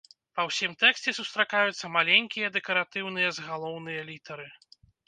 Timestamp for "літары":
4.15-4.53